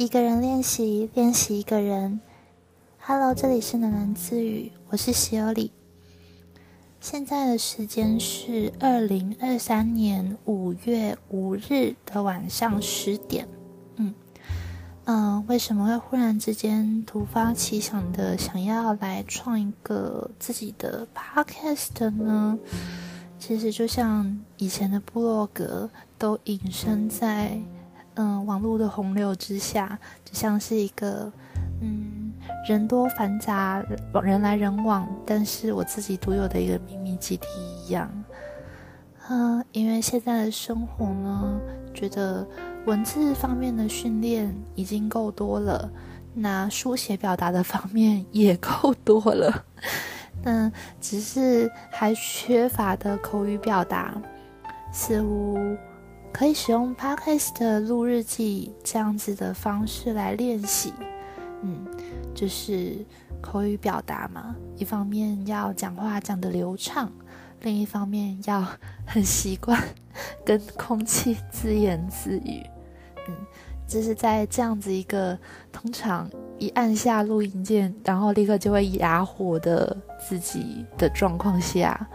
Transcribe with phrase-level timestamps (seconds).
[0.00, 2.22] 一个人练习，练习一个人。
[3.00, 5.72] Hello，这里是喃喃自语，我是喜欧里。
[7.02, 13.46] 现在的时间是二零二三年五月五日的晚上十点。
[13.96, 14.14] 嗯
[15.04, 22.58] 嗯，为什么会忽然之间突发奇想的想要来创一个自己的 podcast 呢？
[23.38, 27.60] 其实就像以前的部落格，都隐身在。
[28.14, 31.32] 嗯，网络的洪流之下，就像是一个
[31.80, 32.32] 嗯
[32.68, 33.82] 人多繁杂、
[34.22, 37.46] 人来人往，但是我自己独有的一个秘密基地
[37.84, 38.10] 一样。
[39.28, 41.60] 嗯，因为现在的生活呢，
[41.94, 42.46] 觉得
[42.84, 45.88] 文字方面的训练已经够多了，
[46.34, 49.64] 那书写表达的方面也够多了，
[50.42, 54.20] 那只是还缺乏的口语表达，
[54.92, 55.76] 似乎。
[56.32, 60.92] 可以使用 Podcast 录日记这样子的方式来练习，
[61.62, 61.86] 嗯，
[62.34, 62.96] 就是
[63.42, 64.54] 口语表达嘛。
[64.76, 67.12] 一方面要讲话讲得流畅，
[67.60, 68.66] 另一方面要
[69.04, 69.82] 很习惯
[70.44, 72.64] 跟空气自言自语，
[73.28, 73.36] 嗯，
[73.86, 75.38] 就是在这样子一个
[75.70, 82.08] 通常一按下录音键，然后立刻就会哑火的自己的状况下。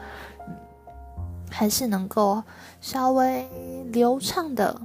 [1.58, 2.44] 还是能够
[2.82, 3.48] 稍微
[3.94, 4.82] 流畅的、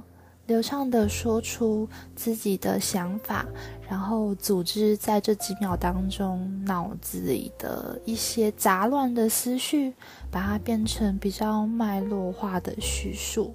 [0.47, 3.45] 流畅的说出自己的想法，
[3.89, 9.93] 然后组织在这几秒当中脑子里的一些杂乱的思绪，
[10.31, 13.53] 把它变成比较脉络化的叙述。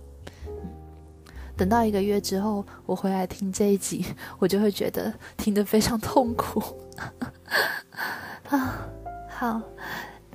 [1.56, 4.04] 等到一个月之后，我回来听这一集，
[4.38, 6.62] 我就会觉得听得非常痛苦。
[8.50, 8.86] 啊，
[9.30, 9.62] 好。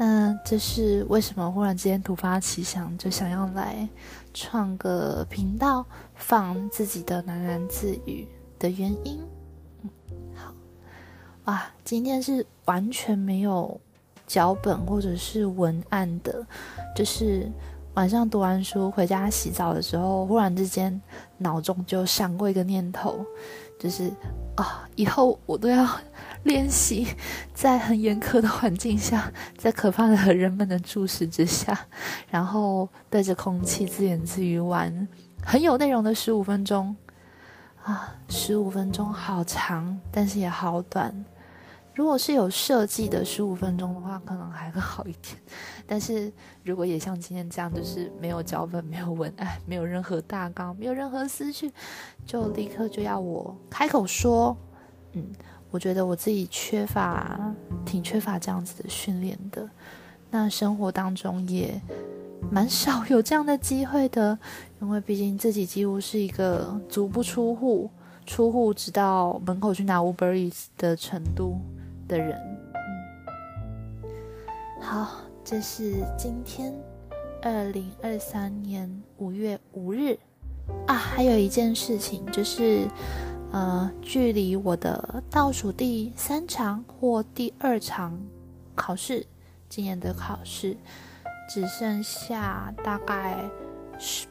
[0.04, 3.88] 那这是为什么忽然之间突发奇想，就想要来
[4.34, 5.86] 创个频道，
[6.16, 9.22] 放自己的喃喃自语的原因。
[10.34, 10.52] 好，
[11.46, 13.80] 哇，今天是完全没有
[14.26, 16.44] 脚本或者是文案的，
[16.96, 17.48] 就是
[17.94, 21.00] 晚上读完书回家洗澡的时候，忽然之间
[21.38, 23.24] 脑中就闪过一个念头，
[23.82, 24.12] 就是
[24.56, 25.90] 啊，以后我都要。
[26.44, 27.06] 练习
[27.54, 31.80] 在很严苛的环境下，在可怕的人们的注视之下，
[32.32, 35.08] 然后对着空气自言自语玩
[35.46, 36.96] 很有内容的十五分钟
[37.84, 41.14] 啊，十五分钟好长，但是也好短。
[41.94, 45.36] 如果是有设计的十五分钟的话，可能还会好一点。
[45.86, 46.32] 但是
[46.64, 51.72] 如果也像今天这样，就是没有脚本、没有文案、没有任何大纲、没有任何思绪，
[52.26, 54.56] 就立刻就要我开口说，
[55.14, 55.26] 嗯。
[55.74, 57.40] 我觉得我自己缺乏，
[57.86, 59.66] 挺缺乏这样子的训练的。
[60.30, 61.82] 那生活当中也
[62.52, 64.38] 蛮少有这样的机会的，
[64.82, 67.90] 因为毕竟自己几乎是一个足不出户、
[68.26, 71.62] 出户直到门口去拿 Uber 的程度
[72.12, 72.40] 的人。
[74.04, 74.12] 嗯
[74.80, 76.72] 好，这是今天
[77.42, 80.20] 二零二三年五月五日
[80.86, 82.88] 啊，还有一件事情就是。
[83.54, 88.18] 呃，距离我的倒数第三场或第二场
[88.74, 89.28] 考试，
[89.68, 90.78] 今年的考试
[91.50, 93.44] 只剩下大概
[94.00, 94.26] 十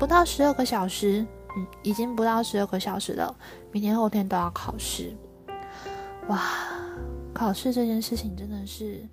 [0.00, 1.24] 不到十二个小时，
[1.56, 3.32] 嗯，已经不到十二个小时了。
[3.70, 5.14] 明天后天都要考试，
[6.26, 6.42] 哇！
[7.36, 9.06] 考试这件事情真的是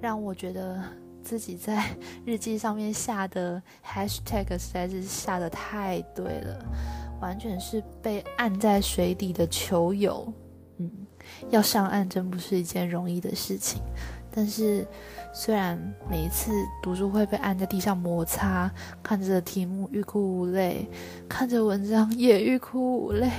[0.00, 0.82] 让我觉得
[1.22, 1.84] 自己在
[2.24, 6.64] 日记上面下的 hashtag 实在是下的太对了。
[7.20, 10.32] 完全是被按在水底的球友，
[10.78, 10.90] 嗯，
[11.50, 13.82] 要上岸真不是一件容易的事情。
[14.32, 14.86] 但是，
[15.34, 15.78] 虽然
[16.08, 16.50] 每一次
[16.82, 18.72] 读书会被按在地上摩擦，
[19.02, 20.88] 看着题目欲哭无泪，
[21.28, 23.30] 看着文章也欲哭无泪，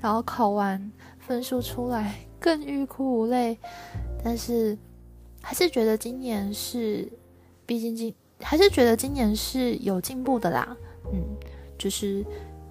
[0.00, 2.14] 然后考完分数出来
[2.46, 3.58] 更欲哭无泪，
[4.22, 4.78] 但是
[5.42, 7.10] 还是觉得今年是，
[7.66, 10.76] 毕竟今还是觉得今年是有进步的啦。
[11.12, 11.20] 嗯，
[11.76, 12.24] 就是。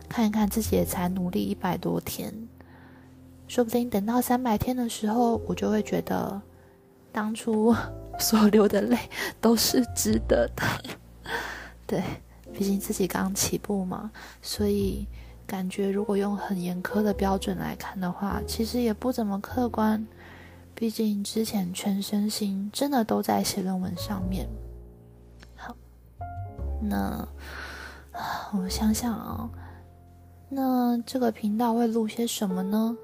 [0.07, 2.31] 看一看自己也才努力一百多天，
[3.47, 6.39] 说不定等到三百天的时候，我就会觉得
[7.11, 7.75] 当初
[8.19, 8.95] 所流的泪
[9.41, 10.63] 都是值得的。
[11.87, 12.03] 对，
[12.53, 14.11] 毕竟自己刚起步嘛，
[14.43, 15.07] 所以
[15.47, 20.05] 感觉如果用很严苛的标准来看的话，其实也不怎么客观。
[20.73, 24.47] 毕竟之前全身心真的都在写论文上面。
[25.55, 25.75] 好，
[26.81, 27.27] 那
[28.57, 29.49] 我想想啊。
[30.49, 32.95] 那这个频道会录些什么呢？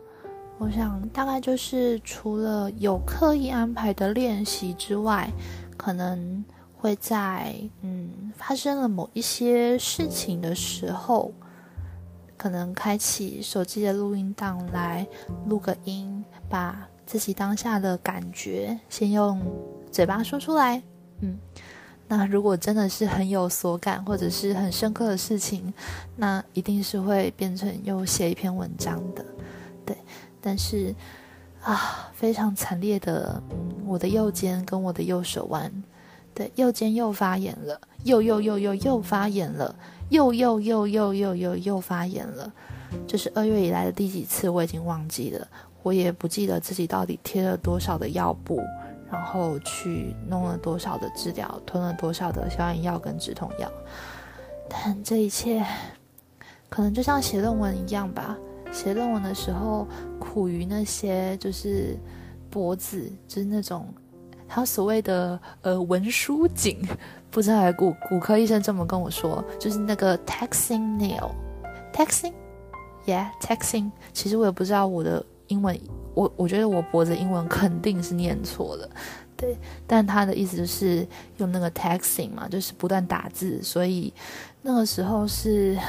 [0.58, 5.28] 我想大概就是除了有刻意安排的练习之外，
[5.76, 6.46] 可能
[6.78, 11.34] 会在嗯发生了某一些事情的时候，
[12.42, 15.06] 可能开启手机的录音档来
[15.46, 19.40] 录个音，把自己当下的感觉先用
[19.92, 20.82] 嘴巴说出来。
[21.20, 21.38] 嗯，
[22.08, 25.72] 那如果真的是很有所感或者是很深刻的事情，
[26.16, 29.24] 那一定是会变成又写一篇文章的。
[29.86, 29.96] 对，
[30.42, 30.96] 但是
[31.62, 33.40] 啊，非常惨烈的，
[33.86, 35.72] 我的右肩跟我的右手腕。
[36.34, 39.76] 对，右肩又发炎了，又又又又又发炎了，
[40.12, 42.52] 又又又又又又又发炎了。
[43.08, 45.48] 这是二月以来的第几次，我已经忘记了，
[45.82, 48.62] 我也不记得自己到底贴了多少的药布，
[49.10, 53.72] 然后去弄了多少的治疗，吞了多少的消炎药跟止痛药。
[54.68, 55.66] 但这一切，
[56.68, 58.38] 可能就像写论文一样吧。
[58.74, 59.88] 写论文的时候，
[60.20, 61.98] 苦于那些就是
[62.50, 63.88] 脖子，就是那种。
[64.54, 66.78] 他所谓的呃文书颈，
[67.30, 73.90] 不知道骨骨科医生这么跟我说，就是那个 taxing nail，taxing，yeah，taxing。
[74.12, 75.80] 其实我也不知道我的英文，
[76.14, 78.90] 我我觉得我脖子英文肯定是念错了，
[79.38, 79.58] 对。
[79.88, 81.08] 但他的意思就是
[81.38, 84.14] 用那个 taxing 嘛，就是不断打字，所以
[84.62, 85.80] 那个时候是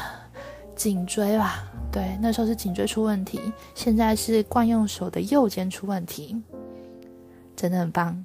[0.77, 1.65] 颈椎吧？
[1.91, 3.41] 对，那时候是颈椎出问题，
[3.75, 6.41] 现在是惯用手的右肩出问题，
[7.57, 8.25] 真的很棒。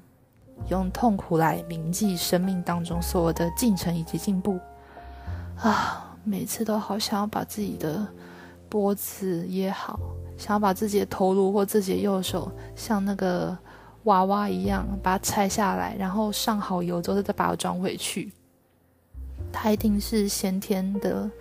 [0.69, 4.59] 用痛苦来铭记生命当中所有的进程以及进步
[5.59, 6.03] 啊！
[6.23, 8.05] 每次都好想要把自己的
[8.67, 9.97] 脖子也好，
[10.37, 13.57] 想要把自己的头颅或自己的右手像那个
[14.03, 18.33] 娃娃一样把它拆下来，然后上好油之后再把它装回去。
[19.53, 21.31] 它一定是先天的，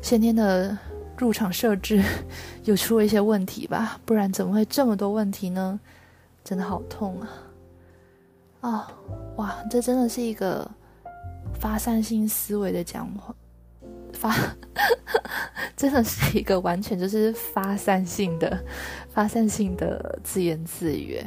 [0.00, 0.78] 先天的
[1.18, 2.00] 入场设置
[2.62, 4.00] 有出了一些问题吧？
[4.04, 5.80] 不然怎么会这么多问题呢？
[6.44, 7.28] 真的好痛啊！
[8.62, 8.88] 啊，
[9.36, 10.68] 哇，这真的是一个
[11.52, 13.34] 发散性思维的讲话，
[14.12, 14.32] 发
[15.76, 18.64] 真的是一个完全就是发散性的、
[19.10, 21.20] 发散性的自言自语。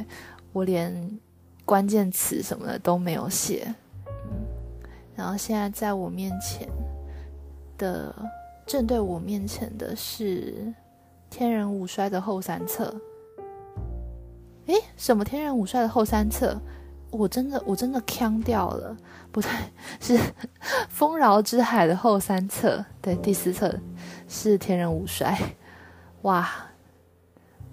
[0.54, 1.20] 我连
[1.66, 3.66] 关键词什么的都没有写，
[4.06, 4.46] 嗯，
[5.14, 6.66] 然后现在在我面前
[7.76, 8.14] 的，
[8.64, 10.52] 正对我面前的是
[11.28, 12.98] 《天人五衰》的后三册。
[14.68, 16.58] 诶，什么《天人五衰》的后三册？
[17.16, 18.96] 我真的，我真的腔掉了，
[19.32, 19.50] 不对，
[20.00, 20.18] 是
[20.88, 23.74] 《丰饶之海》的后三册，对，第四册
[24.28, 25.32] 是《天人五衰》。
[26.22, 26.48] 哇，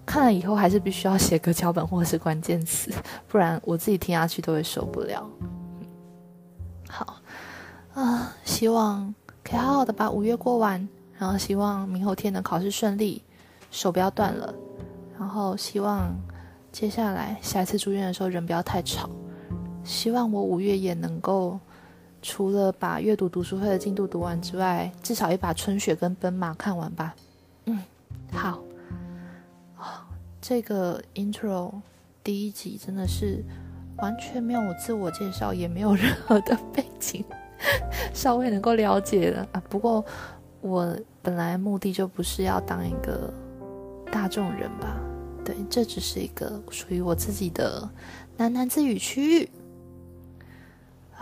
[0.06, 2.92] 看了以后还是必须要写个脚本或者是关键词，
[3.28, 5.28] 不然我自己听下去都会受不了。
[6.90, 7.16] 好
[7.96, 9.14] 啊，希望
[9.44, 10.88] 可以好好的把五月过完，
[11.18, 13.24] 然后希望明后天的考试顺利，
[13.72, 14.54] 手不要断了，
[15.18, 16.14] 然后希望
[16.72, 19.10] 接下来下一次住院的时候人不要太吵。
[19.84, 21.60] 希望我五月也能够，
[22.22, 27.16] 除了把阅读读书会的进度读完之外，至少也把春雪跟奔马看完吧。
[27.66, 27.80] 嗯，
[28.32, 28.60] 好。
[30.46, 31.72] 这个 intro
[32.22, 33.42] 第一集真的是
[33.96, 37.24] 完全没有我自我介绍，也没有任何的背景，
[38.14, 39.64] 稍微能够了解的啊。
[39.70, 40.04] 不过
[40.60, 43.34] 我本来目的就不是要当一个
[44.12, 45.00] 大众人吧？
[45.46, 47.90] 对，这只是一个属于我自己的
[48.38, 49.50] 喃喃自语区域。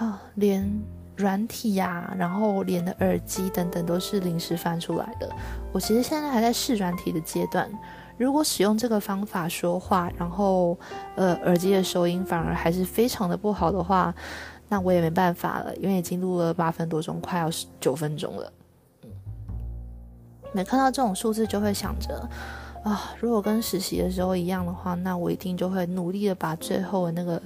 [0.02, 0.68] 啊，连
[1.16, 5.30] 软体呀，然后连的耳机等等都是临时翻出来的。
[5.72, 7.70] 我其实现在还在试软体的阶段。
[8.18, 10.76] 如果使用这个方法说话，然后
[11.16, 14.14] 呃耳机的收音反而还是非常的不好的话，
[14.68, 17.48] 那我也没办法了，因为已经录了八分多钟，快要
[17.80, 18.54] 九分钟了。
[19.04, 19.10] 嗯，
[20.52, 22.28] 每看到这种数字就会想着
[22.84, 27.40] 啊，如果跟实习的时候一样的话，那我一定就会努力的把最后的那个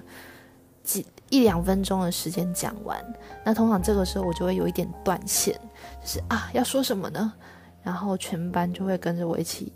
[0.86, 1.06] 几。
[1.32, 3.04] 一两分钟的时间讲完，
[3.44, 5.60] 那通常这个时候我就会有一点断线，
[6.00, 7.34] 就是啊要说什么呢？
[7.82, 9.74] 然后全班就会跟着我一起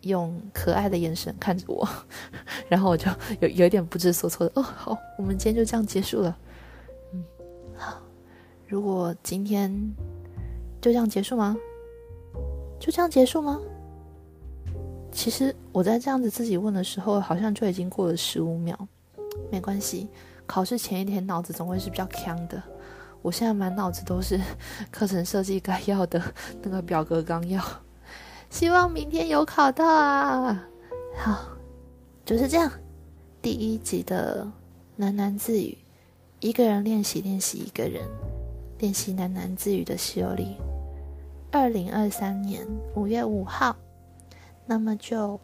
[0.00, 1.88] 用可爱的眼神看着我，
[2.68, 3.08] 然后我就
[3.40, 4.62] 有有一点不知所措的哦。
[4.62, 6.36] 好，我们今天就这样结束了。
[7.12, 7.24] 嗯，
[7.76, 8.02] 好，
[8.66, 9.72] 如果今天
[10.80, 11.56] 就这样结束吗？
[12.80, 13.60] 就这样结束吗？
[15.12, 18.76] 其实我在这样子自己问的时候，好像就已经过了十五秒，
[19.50, 20.08] 没关系。
[20.48, 22.60] 考试前一天脑子总会是比较强的，
[23.20, 24.40] 我现在满脑子都是
[24.90, 26.20] 课程设计该要的
[26.62, 27.62] 那个表格纲要，
[28.48, 30.66] 希望明天有考到啊！
[31.18, 31.50] 好，
[32.24, 32.72] 就是这样，
[33.42, 34.50] 第一集的
[34.98, 35.76] 喃喃自语，
[36.40, 38.02] 一个人练习练习一个人
[38.78, 40.56] 练习喃喃自语的修理，
[41.52, 43.76] 二零二三年五月五号，
[44.64, 45.38] 那么就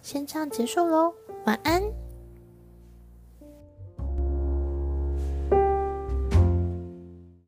[0.00, 1.12] 先这样结束喽，
[1.44, 2.07] 晚安。